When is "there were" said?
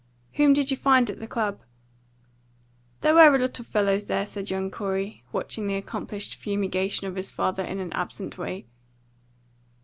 3.01-3.35